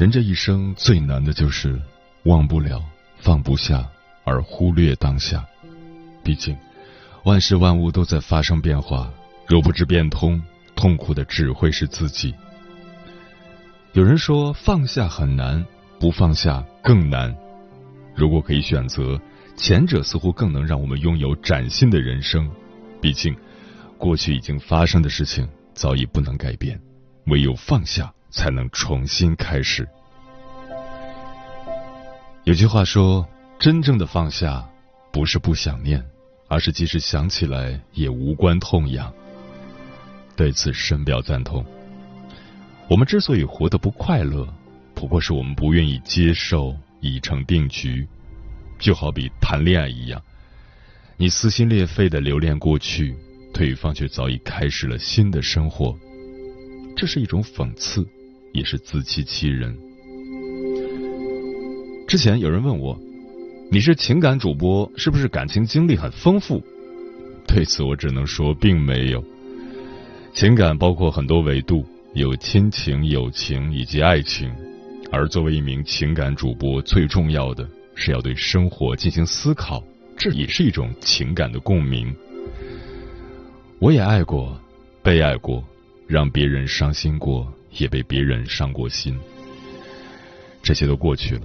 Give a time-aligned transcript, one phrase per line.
[0.00, 1.78] 人这一生最难的就是
[2.22, 2.82] 忘不了、
[3.18, 3.86] 放不下，
[4.24, 5.46] 而忽略当下。
[6.24, 6.56] 毕竟，
[7.24, 9.12] 万事万物都在发生变化，
[9.46, 10.42] 若不知变通，
[10.74, 12.34] 痛苦的只会是自己。
[13.92, 15.62] 有人说放下很难，
[15.98, 17.36] 不放下更难。
[18.16, 19.20] 如果可以选择，
[19.54, 22.50] 前者似乎更能让我们拥有崭新的人生。
[23.02, 23.36] 毕竟，
[23.98, 26.80] 过去已经发生的事情早已不能改变，
[27.26, 28.10] 唯有放下。
[28.30, 29.88] 才能重新开始。
[32.44, 33.28] 有句话说
[33.60, 34.66] ：“真正的放下，
[35.12, 36.02] 不是不想念，
[36.48, 39.12] 而是即使想起来也无关痛痒。”
[40.36, 41.64] 对此深表赞同。
[42.88, 44.48] 我们之所以活得不快乐，
[44.94, 48.08] 不过是我们不愿意接受已成定局。
[48.78, 50.20] 就好比谈恋爱一样，
[51.18, 53.14] 你撕心裂肺的留恋过去，
[53.52, 55.94] 对方却早已开始了新的生活，
[56.96, 58.08] 这是一种讽刺。
[58.52, 59.76] 也是自欺欺人。
[62.06, 62.98] 之前有人问我，
[63.70, 66.62] 你是情感主播，是不是感情经历很丰富？
[67.46, 69.22] 对此我只能说，并没有。
[70.32, 71.84] 情感包括很多维度，
[72.14, 74.52] 有亲情、友情以及爱情。
[75.12, 79.82] 而作为一名情感主播，最重要的是要对生活进行思考，
[80.16, 82.14] 这也是一种情感的共鸣。
[83.80, 84.60] 我也爱过，
[85.02, 85.64] 被爱过，
[86.06, 87.52] 让别人伤心过。
[87.72, 89.18] 也被别人伤过心，
[90.62, 91.42] 这些都过去了。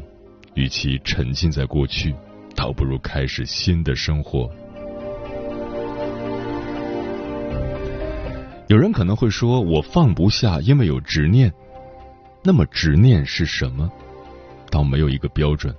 [0.55, 2.15] 与其沉浸在过去，
[2.55, 4.49] 倒不如开始新的生活。
[8.67, 11.53] 有人可能会说：“我放不下，因为有执念。”
[12.41, 13.91] 那么执念是什么？
[14.71, 15.75] 倒没有一个标准，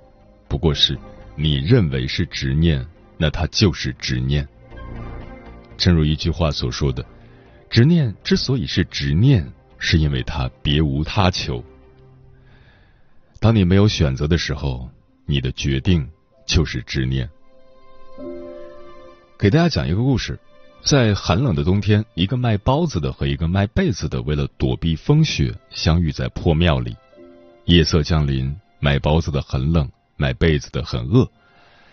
[0.47, 0.97] 不过是
[1.35, 2.87] 你认为是执念，
[3.17, 4.47] 那它就是执念。
[5.77, 7.05] 正如一句话所说的
[7.71, 11.63] ：“执念之所以是执念。”是因为他别无他求。
[13.39, 14.89] 当你没有选择的时候，
[15.27, 16.09] 你的决定
[16.47, 17.29] 就是执念。
[19.39, 20.39] 给大家讲一个故事：
[20.83, 26.97] 在寒冷的冬天，一个卖包子的和一个卖被子的为了躲避风雪，相遇在破庙里。
[27.67, 31.29] 夜色降临，卖包子的很冷，卖被子的很饿，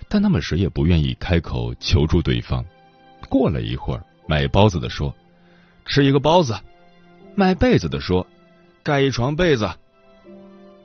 [0.07, 2.63] 但他们谁也不愿意开口求助对方。
[3.27, 5.13] 过了一会儿，卖包子的说
[5.85, 6.55] ：“吃一个包子。”
[7.35, 8.25] 卖被子的说
[8.83, 9.69] ：“盖一床被子。”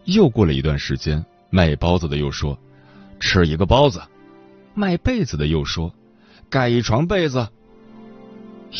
[0.04, 2.58] 又过了一段时间，卖包子的又说
[3.20, 4.00] ：“吃一个包子。”
[4.74, 5.92] 卖被子的又说
[6.48, 7.46] ：“盖一床被子。”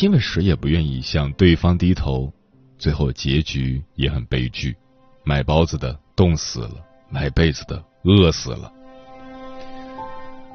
[0.01, 2.31] 因为谁也不愿意向对方低头，
[2.77, 4.75] 最后结局也很悲剧。
[5.23, 6.75] 卖包子的冻死了，
[7.09, 8.71] 卖被子的饿死了。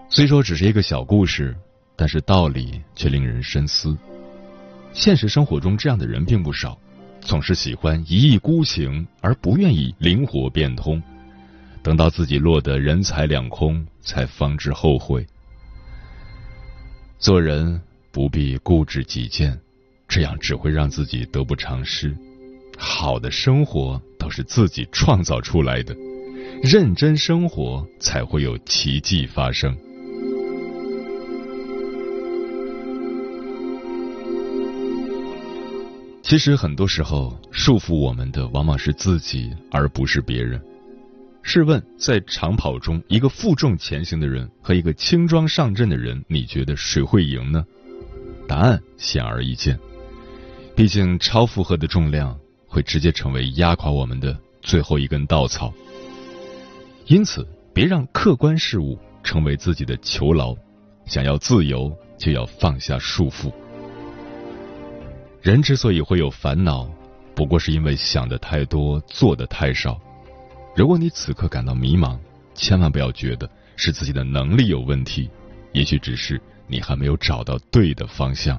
[0.09, 1.57] 虽说只是一个小故事，
[1.95, 3.97] 但是道理却令人深思。
[4.93, 6.79] 现实生活中，这样的人并不少。
[7.25, 11.03] 总是喜欢一意孤行，而不愿意灵活变通。
[11.83, 15.27] 等到自己落得人财两空，才方知后悔。
[17.19, 17.81] 做人
[18.13, 19.59] 不必固执己见，
[20.07, 22.15] 这样只会让自己得不偿失。
[22.77, 25.97] 好的生活都是自己创造出来的，
[26.63, 29.77] 认真生活才会有奇迹发生。
[36.25, 40.59] 其实很多时候，束缚我们的往往是自己，而不是别人。
[41.43, 47.63] 试问，在长跑中，一个负重前行的人和一个轻装上阵的人，你觉得谁会赢呢？
[48.49, 49.79] 答案显而易见。
[50.75, 52.35] 毕竟，超负荷的重量
[52.67, 55.75] 会直接成为压垮我们的最后一根稻草。
[57.05, 60.57] 因此，别让客观事物成为自己的囚牢。
[61.05, 63.53] 想要自由，就要放下束缚。
[65.45, 66.89] 人之所以会有烦恼，
[67.35, 70.01] 不过是因为想的太多，做的太少。
[70.75, 72.19] 如果你此刻感到迷茫，
[72.55, 73.47] 千万不要觉得
[73.77, 75.29] 是自己的能力有问题，
[75.73, 78.59] 也许只是你还没有找到对的方向。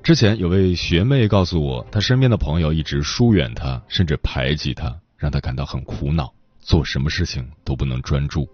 [0.00, 8.48] 之前有位学妹告诉我，她身边的朋友一直疏远她，甚至排挤她，让她感到很苦恼，做什么事情都不能专注。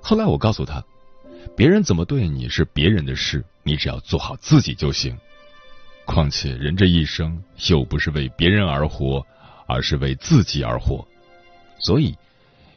[0.00, 0.80] 后来我告诉她，
[1.54, 5.16] 别人怎么对你是别人的事，你只要做好自己就行。
[6.04, 9.24] 况且人这一生又不是为别人而活，
[9.66, 11.06] 而是为自己而活。
[11.80, 12.14] 所以，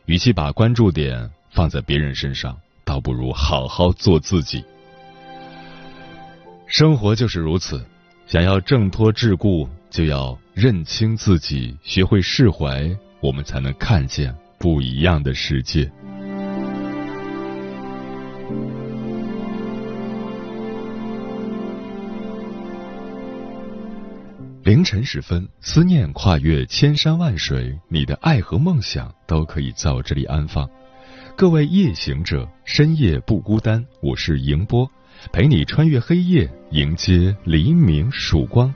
[0.05, 4.63] 与其把关注点放在别人身上，倒不如好好做自己。
[6.65, 7.85] 生活就是如此，
[8.27, 12.89] 想要挣脱桎梏，就要认清自己，学会释怀，
[13.21, 15.91] 我们才能看见不一样的世界。
[24.69, 30.69] 凌晨时分，思念跨越千山万水，你的爱和梦想都可以在我这里安放。
[31.35, 34.87] 各位夜行者，深夜不孤单，我是迎波。
[35.33, 38.71] 陪你穿越黑夜，迎接黎明曙光。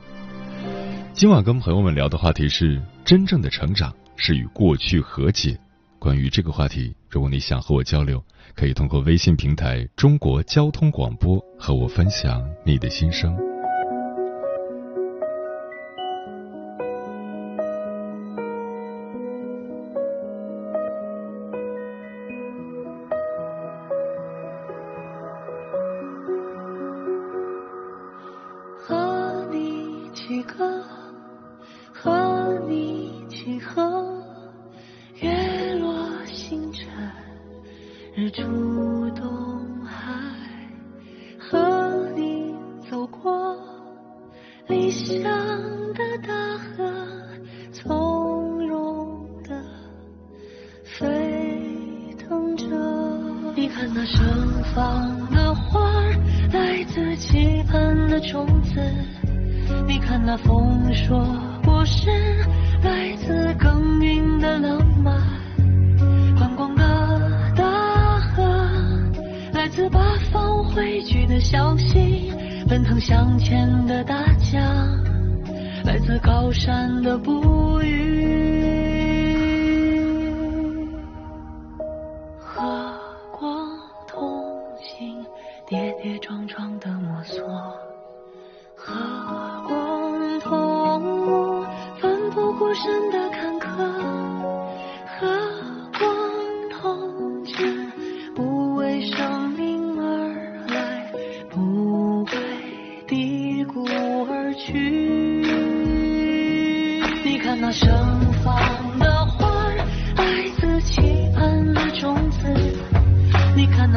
[1.14, 5.56] 今晚跟朋友们聊的话题是：真正的成长是与过去和解。
[6.00, 8.20] 关于这个话题，如果你想和我交流，
[8.56, 13.53] 可以通过微信平台“中国交通广播”和我分享你的心声。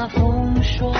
[0.08, 0.94] 风说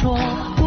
[0.00, 0.59] 说。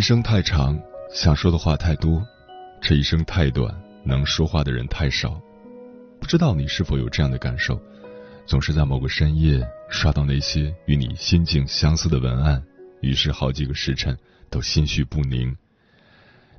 [0.00, 0.80] 一生太长，
[1.12, 2.22] 想说的话太多；
[2.80, 3.70] 这一生太短，
[4.02, 5.38] 能说话的人太少。
[6.18, 7.78] 不知道你是否有这样的感受？
[8.46, 12.62] 总是在某个深夜刷到那些与你心境相似的文案，
[13.02, 14.16] 于是好几个时辰
[14.48, 15.54] 都心绪不宁。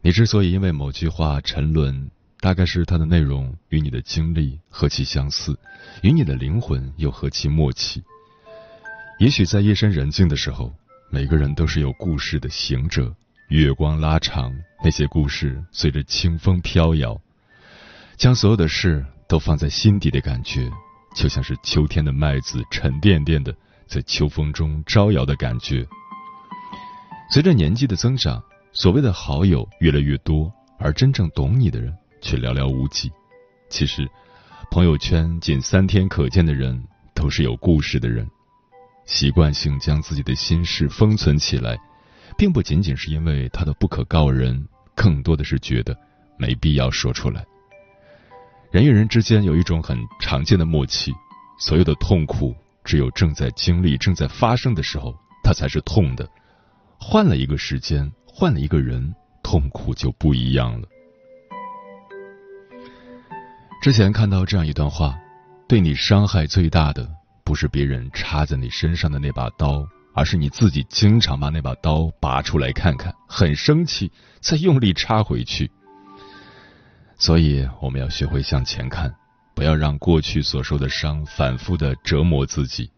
[0.04, 5.58] 你之所以因为某句话沉沦，大概是它的内容与你的经历何其相似，
[6.04, 8.04] 与你的灵魂又何其默契。
[9.18, 10.72] 也许在夜深人静的时候。
[11.14, 13.14] 每个人都是有故事的行者，
[13.52, 17.20] 月光拉长，那些故事随着清风飘摇，
[18.16, 20.72] 将所有的事都放在心底的感觉，
[21.14, 23.54] 就像是秋天的麦子沉甸甸的
[23.88, 25.86] 在秋风中招摇的感觉。
[27.30, 28.42] 随着年纪的增长，
[28.72, 33.12] 所谓的好友越来越多，而真正懂你的人却寥寥无几。
[33.70, 34.10] 其实，
[34.72, 36.82] 朋友圈仅三天可见的人，
[37.14, 38.26] 都是有故事的人。
[39.06, 41.78] 习惯性将自己的心事封存起来，
[42.42, 45.96] 并不仅仅是因为他的不可告人，更多的是觉得
[46.40, 47.46] 没必要说出来。
[48.72, 51.14] 人与人之间有一种很常见的默契，
[51.60, 56.28] 所有的痛苦只有正在经历、正在发生的时候，它才是痛的。
[57.00, 60.88] 换了一个时间，换了一个人，痛苦就不一样了。
[63.84, 65.16] 之前看到这样一段话：
[65.68, 67.08] 对你伤害最大的。
[67.44, 75.72] 不是别人插在你身上的那把刀，而是你自己经常把那把刀拔出来看看，很生气，再用力插回去。
[77.18, 79.14] 所以我们要学会向前看，
[79.54, 82.90] 不要让过去所受的伤反复的折磨自己。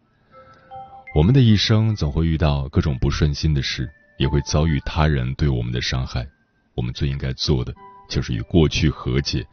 [1.13, 6.25] 我们的一生总会遇到各种不顺心的事，也会遭遇他人对我们的伤害。
[6.73, 7.73] 我们最应该做的
[8.09, 9.45] 就是与过去和解，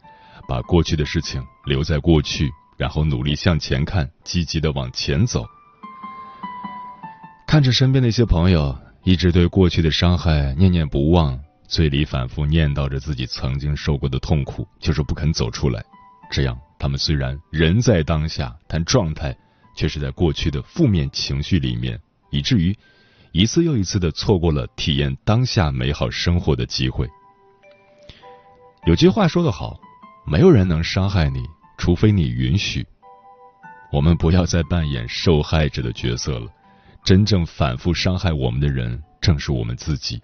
[0.47, 2.49] 把过去的事情留在过去。
[2.77, 5.45] 然后努力向前看，积极的往前走。
[7.51, 15.83] 看着身边那些朋友一直对过去的伤害念念不忘，嘴里反复念叨着自己曾经受过的痛苦，就是不肯走出来。
[16.31, 19.35] 这样，他们虽然人在当下，但状态
[19.75, 22.73] 却是在过去的负面情绪里面，以至于
[23.33, 27.05] 一次又一次的错过了体验当下美好生活的机会。
[28.85, 29.77] 有句话说得好，
[30.25, 31.43] 没有人能伤害你。
[31.77, 32.87] 除非你允许，
[33.91, 36.47] 我们不要再扮演受害者的角色了。
[37.03, 40.21] 真正反复伤害我们的人，正是我们自己。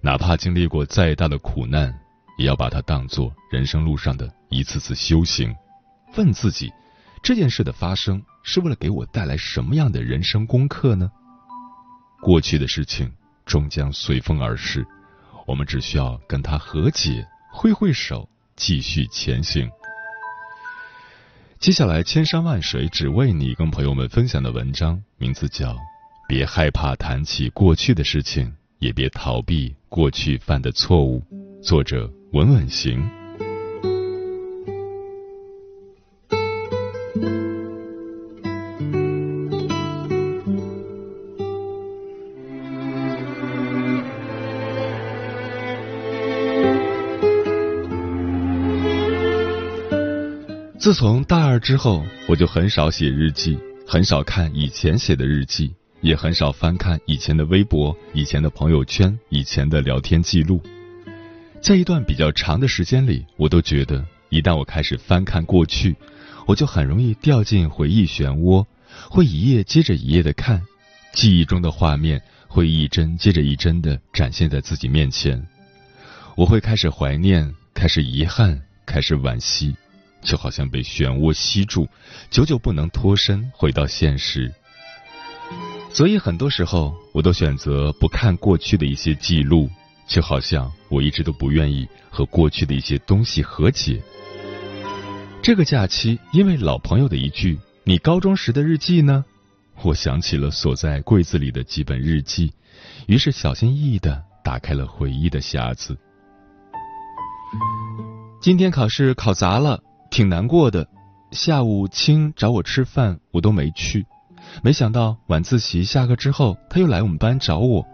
[0.00, 1.92] 哪怕经历过再大的苦难，
[2.38, 5.54] 也要把它当做人生路上的一次次修行。
[6.16, 6.72] 问自己，
[7.22, 11.10] 这件事的发生是为了给我带来什么样的人生功课呢？
[12.22, 13.12] 过去的事情
[13.44, 14.86] 终将随风而逝，
[15.46, 19.68] 我们只需要跟他和解，挥挥手，继续前行。
[21.66, 25.72] 接下来，千山万水只为你，跟朋友们分享的文章名字叫
[26.28, 31.20] 《别害怕谈起过去的事情，也别逃避过去犯的错误》，
[31.64, 33.04] 作者稳稳行。
[50.86, 60.62] 自从大二之后，我就很少写日记，很少看以前写的日记，也很少翻看以前的微博、以前的朋友圈、以前的聊天记录。
[61.60, 65.96] 在一段比较长的时间里，我都觉得，一旦我开始翻看过去，
[66.46, 68.64] 我就很容易掉进回忆漩涡，
[69.10, 70.62] 会一页接着一页的看，
[71.12, 75.44] 记忆中的画面会一帧接着一帧的展现在自己面前，
[76.36, 79.74] 我会开始怀念，开始遗憾，开始惋惜。
[80.26, 81.88] 就好像被漩涡吸住，
[82.28, 84.52] 久久不能脱身，回到现实。
[85.90, 89.70] 所以很多时候，我都选择不看过去的一些记录，
[90.06, 94.02] 就好像我一直都不愿意和过去的一些东西和解。
[95.40, 99.24] 这个假期，因为老朋友的一句“你高中时的日记呢”，
[99.82, 102.52] 我想起了锁在柜子里的几本日记，
[103.06, 105.96] 于是小心翼翼的打开了回忆的匣子。
[108.42, 109.80] 今天考试考砸了。
[110.16, 110.88] 挺难过的，
[111.30, 114.06] 下午青找我吃饭，我都没去。
[114.62, 117.86] 没想到晚自习下课之后，他又来我们班找我。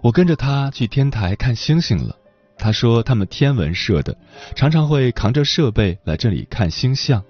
[0.00, 2.16] 我跟着他去天台看星星了。
[2.56, 4.16] 他说他们天文社的
[4.54, 7.22] 常常会扛着设备来这里看星象。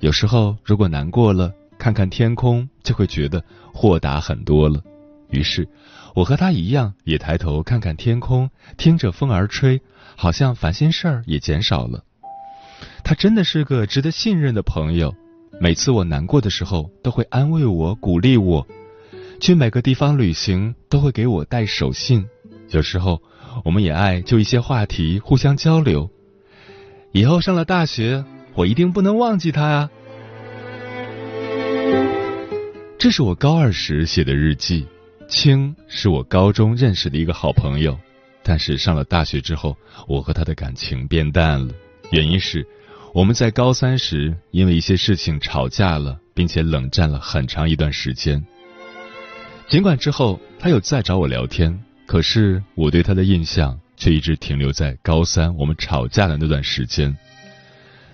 [0.00, 4.82] 有时候如果难过了，看看天空就会觉得豁达很多了。
[5.30, 5.68] 于是
[6.16, 9.80] 我和他一样，也抬头看看天空，听着风儿吹，
[10.16, 12.02] 好像烦心事儿也减少了。
[13.04, 15.14] 他真的是个值得信任的朋友，
[15.60, 18.66] 每次我难过的时候都会安慰我、鼓励我；
[19.40, 22.26] 去每个地方旅行都会给我带手信，
[22.70, 23.20] 有时候
[23.64, 26.08] 我们也爱就一些话题互相交流。
[27.12, 29.90] 以后上了大学，我一定不能忘记他啊！
[32.98, 34.86] 这是我高二时写的日记。
[35.28, 37.98] 青是我高中认识的一个好朋友，
[38.42, 41.72] 但是上了大学之后，我和他的感情变淡了。
[42.10, 42.66] 原因是
[43.14, 48.42] 我们在高三时因为一些事情吵架了，并且冷战了很长一段时间。
[49.68, 57.14] 尽管之后他有再找我聊天，可是我对他的印象却一直停留在高三我们吵架的那段时间。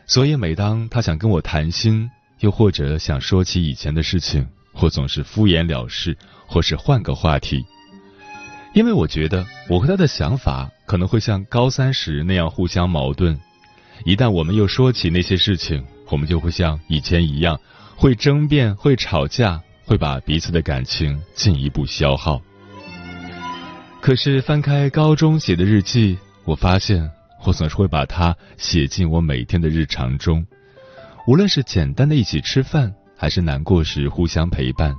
[0.07, 6.17] 所以每当他想跟我谈心，又或者想说起以前的事情，我总是敷衍了事。
[6.51, 7.63] 或是换个话题，
[8.73, 13.39] 因为我觉得我和他的想法可能会像高三时那样互相矛盾。
[14.05, 17.59] 一旦我们又说起那些事情，我们就会像以前一样，
[17.97, 22.41] 会争辩、会吵架，会把彼此的感情进一步消耗。
[24.01, 27.11] 可是翻开高中写的日记，我发现
[27.45, 30.47] 我总是会把它写进我每天的日常中，
[31.27, 34.95] 无论是简单的一起吃饭，还是难过时互相陪伴。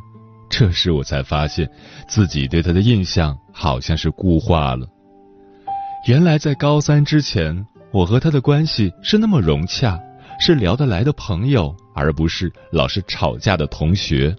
[0.50, 1.70] 这时我才发现，
[2.08, 4.88] 自己对他的印象好像是固化了。
[6.08, 10.00] 原来在高三之前，我和他的关系是那么融洽，
[10.40, 14.36] 是聊得来的朋友，而不是老是吵架的同学。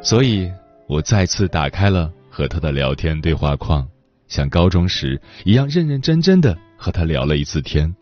[0.00, 0.50] 所以，
[0.86, 3.86] 我再次打开了和他的聊天对话框，
[4.28, 7.92] 像高中时一样认认真真的和他聊了一次天。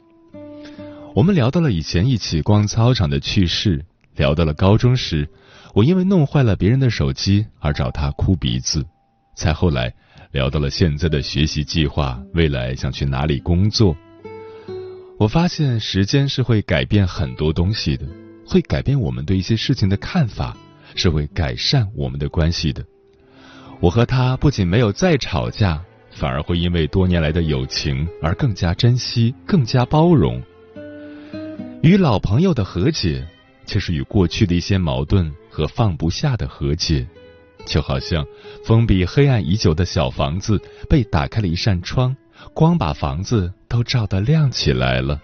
[1.14, 3.82] 我们聊到了以前一起逛操场的趣事，
[4.14, 5.26] 聊到了高中时。
[5.74, 8.84] 我因为弄坏了别人的手机而找他哭鼻子，
[9.34, 9.92] 再后来
[10.32, 13.96] 聊到了现在的学习计划，未来想去哪里工作。
[15.18, 18.06] 我发现时间是会改变很多东西的，
[18.46, 20.56] 会改变我们对一些事情的看法，
[20.94, 22.84] 是会改善我们的关系的。
[23.80, 30.40] 我和他不仅没有再吵架，反而会因为多年来的友情而更加珍惜、更加包容。
[31.82, 33.26] 与老朋友的和解，
[33.66, 35.32] 却是与过去的一些矛盾。
[35.50, 37.04] 和放不下的和解，
[37.66, 38.24] 就好像
[38.64, 42.14] 封闭黑暗已久的小房子被打开了一扇窗，
[42.54, 45.20] 光把房子都照得亮起来了。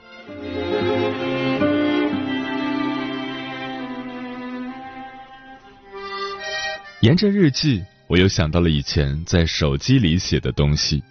[7.00, 11.03] 沿着日记，我又想到了以前在手机里写的东西。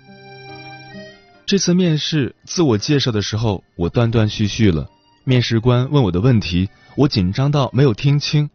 [1.45, 4.89] 这次面试自我介绍的时候，我断断续续了。
[5.23, 8.49] 面试官问我的问题，我紧张到没有听清。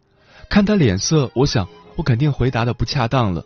[0.49, 3.45] 看他脸色，我想我肯定回答的不恰当了。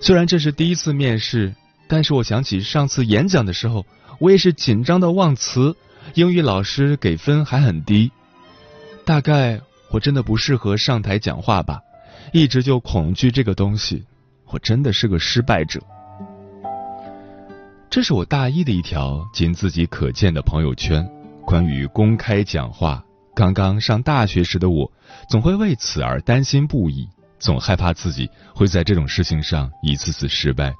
[0.00, 1.54] 虽然这是第一次面试，
[1.92, 3.84] 但是我想起上次演讲的时候，
[4.18, 5.76] 我也是紧张的忘词，
[6.14, 8.10] 英语老师给分还很低。
[9.04, 11.82] 大概我真的不适合上台讲话吧，
[12.32, 14.06] 一直就恐惧这个东西，
[14.46, 15.82] 我真的是个失败者。
[17.90, 21.06] 这是我大一的一条仅自己可见的朋友圈，
[21.44, 23.04] 关于公开讲话。
[23.34, 24.90] 刚刚上大学时的我，
[25.28, 27.06] 总会为此而担心不已，
[27.38, 30.72] 总害怕自己会在这种事情上一次次失败。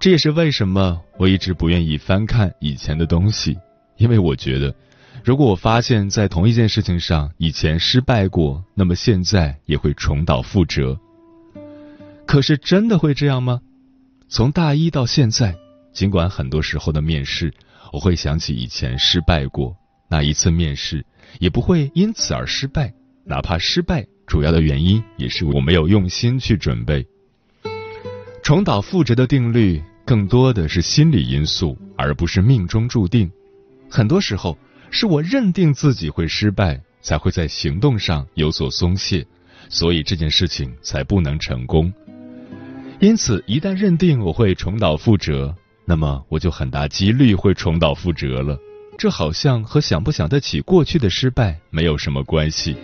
[0.00, 3.58] 这也是为什么我一直不愿意翻看以前的东西，
[3.98, 4.74] 因为我觉得，
[5.22, 10.98] 如果我发现，在同一件事情上以前失败过，那么现在也会重蹈覆辙。
[12.26, 13.60] 可是真的会这样吗？
[14.26, 15.54] 从大一到现在，
[15.92, 17.52] 尽管很多时候的面试，
[17.92, 19.76] 我会想起以前失败过
[20.08, 21.04] 那一次面试。
[21.40, 27.06] 也不会因此而失败，哪怕失败，主要的原因也是我没有用心去准备。
[28.42, 33.30] 重蹈覆辙的定律更多的是心理因素，而不是命中注定。
[33.88, 34.58] 很多时候，
[34.90, 39.24] 是我认定自己会失败，才会在行动上有所松懈，
[39.68, 41.92] 所以这件事情才不能成功。
[42.98, 48.58] 因此，一旦认定我会重蹈覆辙，那么我就很大几率会重蹈覆辙了。
[48.98, 52.74] 这好像和想不想得起过去的失败没有什么关系。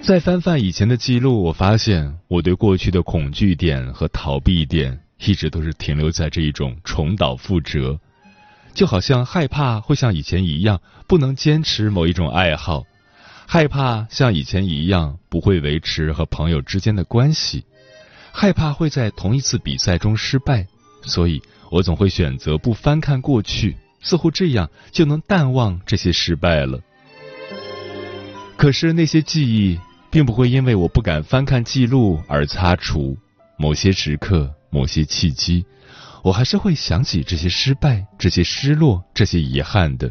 [0.00, 7.98] 再翻翻以前的记录，我发现我对过去的恐惧点和逃避点一直都是停留在这一种重蹈覆辙，
[8.74, 12.84] 就好像害怕会像以前一样不能坚持某一种爱好，
[13.46, 17.64] 害怕像以前一样不会维持和朋友之间的关系，
[18.32, 20.66] 害怕会在同一次比赛中失败，
[21.02, 23.76] 所以我总会选择不翻看过去。
[24.02, 26.80] 似乎这样就能淡忘这些失败了。
[28.56, 29.78] 可是那些记忆
[30.10, 33.18] 并不会因为我不敢翻看记录而擦除。
[33.58, 35.64] 某些时刻，某些契机，
[36.22, 40.10] 我还是会想起这些失败、这些失落、这些遗憾的。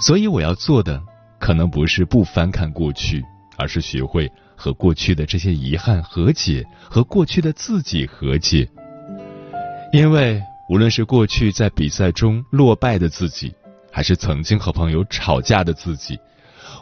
[0.00, 1.02] 所以我要做的，
[1.38, 3.24] 可能不是不翻看过去，
[3.56, 8.68] 而是学会和过去的这些遗憾和解，和过去的自己和解。
[9.92, 13.54] 因为无论是过去在比赛中落败的自己，
[13.92, 16.18] 还是曾经和朋友吵架的自己，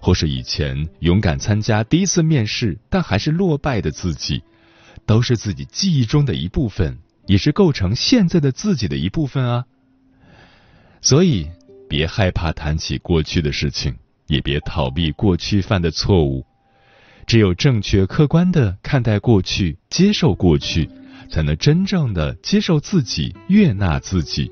[0.00, 4.42] 或是以前勇敢参加第一次面试但还是落败的自己，
[5.06, 9.64] 都是自己记忆中的一部分，也是构成现在的自己的一部分啊。
[11.00, 11.50] 所以，
[11.88, 13.94] 别害怕谈起过去的事情，
[14.26, 16.44] 也别逃避过去犯的错误。
[17.26, 20.88] 只有正确客观的看待过去，接受过去，
[21.30, 24.50] 才能真正的接受自己，悦纳自己。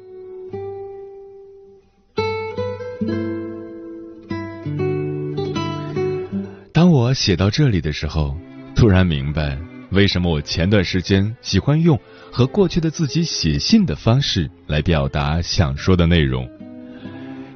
[6.72, 8.36] 当我写到这里的时候，
[8.74, 9.58] 突然明白
[9.92, 11.98] 为什么我前段时间喜欢用
[12.30, 16.48] 和过去的自己写信的方式来表达想说的内容，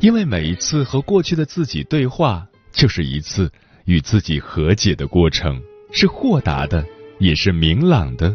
[0.01, 3.51] 因为每一次和过去的自己对话，就是一次。
[3.87, 6.85] 与自己和解的过程是豁达的，
[7.21, 8.35] 也是明朗的。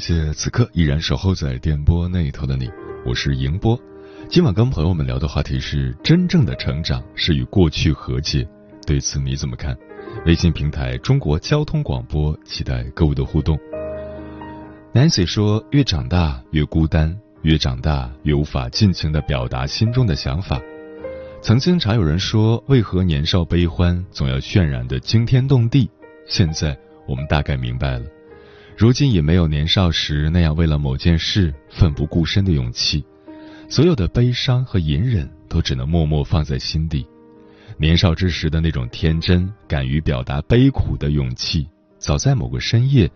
[0.00, 2.70] 谢此刻依然守候在电波那头的你，
[3.04, 3.78] 我是迎波。
[4.30, 8.48] 今晚跟朋友们聊的话题是：真正的成长是与过去和解。
[8.86, 9.76] 对此你怎么看？
[10.24, 13.58] 微信平台中国交通广播，期待各位的互动。
[14.94, 20.58] Nancy 说：越长大越孤单，越长大越无法尽情的表达心中的想法。
[21.42, 25.90] 曾经常有人说，为何年少悲欢，总要渲染的惊天动地？
[26.26, 26.74] 现在
[27.06, 28.06] 我们大概明白了，
[28.80, 33.04] 如今也没有年少时那样为了某件事奋不顾身的勇气。
[33.68, 37.06] 所有的悲伤和隐忍都只能默默放在心底。
[37.76, 43.06] 年少之时的那种天真、敢于表达悲苦的勇气，早在某个深夜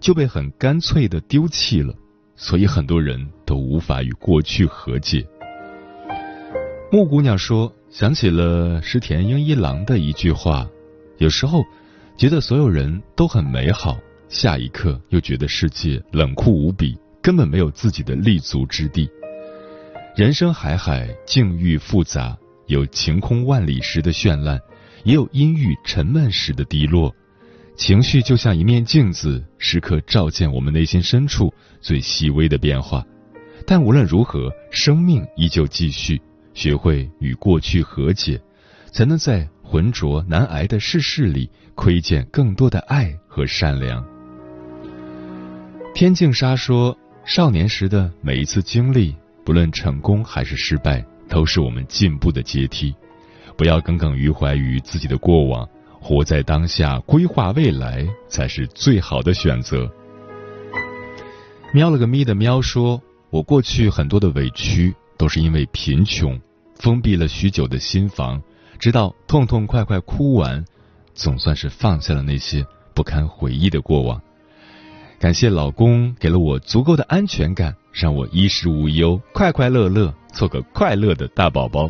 [0.00, 1.94] 就被很干脆的丢弃了。
[2.34, 5.24] 所以很多人都无法与过去和解。
[6.90, 10.68] 木姑娘说：“想起了石田英一郎的一句话，
[11.18, 11.62] 有时候
[12.16, 13.96] 觉得所有人都很美好，
[14.32, 19.08] 下一刻又觉得世界冷酷无比，根本没有自己的立足之地。”
[20.16, 24.58] 人生海海，境遇复杂，有晴空万里时的绚烂，
[25.04, 27.14] 也有阴郁沉闷时的低落。
[27.76, 33.04] 情绪就像一面镜子，时刻照见我们内心深处最细微的变化。
[33.66, 36.20] 但无论如何，生命依旧继续。
[36.54, 38.40] 学会与过去和解，
[38.92, 44.11] 才能在浑浊难挨的世事里窥见更多的爱和善良。
[45.94, 52.94] 天净沙说：“少年时的每一次经历。”不论成功还是失败，都是我们进步的阶梯。
[53.56, 55.68] 不要耿耿于怀于自己的过往，
[56.00, 59.90] 活在当下，规划未来才是最好的选择。
[61.74, 66.40] 喵了个咪的喵说：“我过去很多的委屈，都是因为贫穷，
[66.76, 68.40] 封闭了许久的心房，
[68.78, 70.64] 直到痛痛快快哭完，
[71.14, 74.22] 总算是放下了那些不堪回忆的过往。
[75.22, 81.88] 感谢老公给了我足够的安全感。”让我衣食无忧，快快乐乐，做个快乐的大宝宝。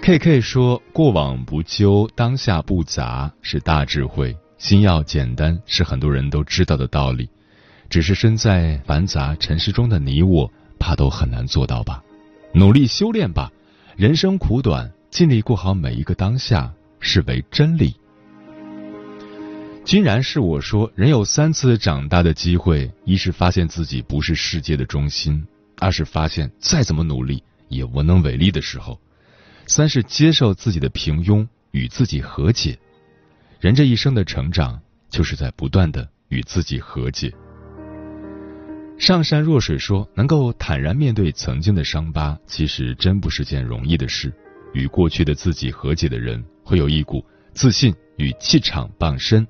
[0.00, 4.36] K K 说：“过往不究，当下不杂，是大智慧。
[4.58, 7.28] 心要简单，是很多人都知道的道理。
[7.90, 12.00] 只是身在繁杂尘世中的你我，怕都很难做到吧？
[12.52, 13.50] 努力修炼吧，
[13.96, 17.96] 人生苦短，尽力过好每一个当下，是为真理。”
[19.84, 25.42] 竟然是我说，人有三次长大的机会：一是发现自己不是世界的中心；
[25.78, 28.96] 二是发现再怎么努力也无能为力的时候；
[29.66, 32.78] 三是接受自己的平庸，与自己和解。
[33.60, 37.32] 人这一生的成长，就是在不断的与自己和解。
[38.98, 44.32] 上善若水说，能够坦然面对曾经的伤疤，其实真不是件容易的事。
[44.74, 49.44] 与过去的自己和解的人，会有一股自信与气场傍身。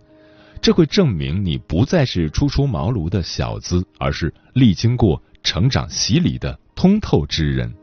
[0.63, 7.75] 这会证明你不再是初出茅庐的小子，而是历经过成长洗礼的通透之人。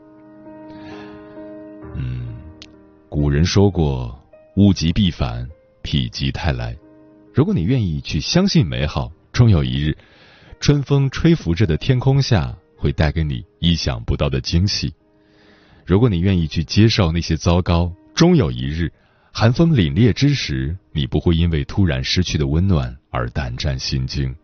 [1.94, 2.34] 嗯，
[3.10, 4.18] 古人说过
[4.56, 5.46] “物极必反，
[5.84, 6.74] 否极泰来”。
[7.34, 9.94] 如果你愿意去相信美好，终有一日，
[10.58, 14.94] 春风吹拂着的天空下，会带给你意想不到的惊喜。
[15.84, 18.90] 如果你愿意去接受那些糟糕，终有一日，
[19.32, 24.34] 寒风凛冽之时，你不会因为突然失去的温暖而胆战心惊。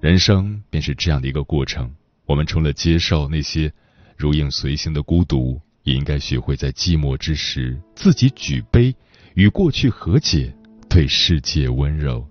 [0.00, 1.90] 人生便是这样的一个过程。
[2.26, 3.72] 我们除了接受那些
[4.16, 8.94] 如影随形的孤独，也应该学会在寂寞之时自己举杯，
[9.34, 10.54] 与过去和解，
[10.88, 12.29] 对世界温柔。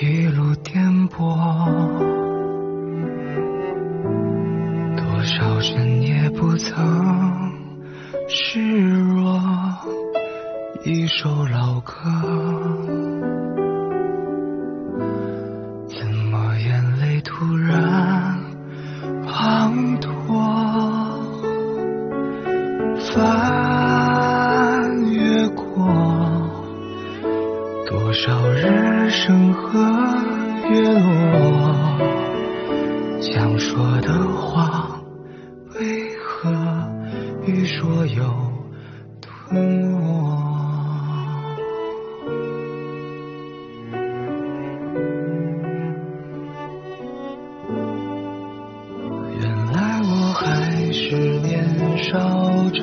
[0.00, 1.18] 一路颠簸，
[4.96, 7.52] 多少人也不曾
[8.28, 9.40] 示弱，
[10.84, 11.94] 一首老歌。
[52.18, 52.24] 笑
[52.70, 52.82] 着，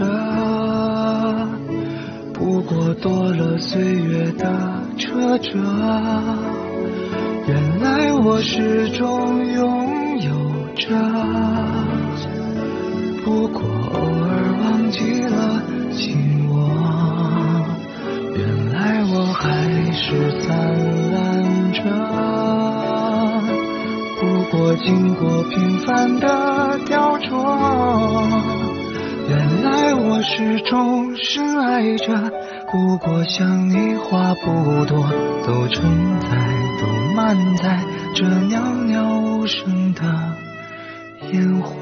[2.33, 4.47] 不过多了岁月的
[4.97, 5.59] 褶褶。
[7.45, 10.31] 原来我始终拥有
[10.77, 10.95] 着，
[13.25, 13.59] 不过
[13.91, 16.71] 偶尔忘记了紧握。
[18.37, 20.47] 原来我还是灿
[21.11, 21.13] 烂
[21.73, 21.83] 着。
[24.21, 28.64] 不过经过平凡的雕琢，
[29.27, 32.31] 原来我始终深爱着。
[32.71, 35.09] 不过想你话不多，
[35.45, 36.27] 都承载，
[36.81, 37.79] 都满载
[38.13, 40.01] 这袅袅无声的
[41.31, 41.73] 烟火。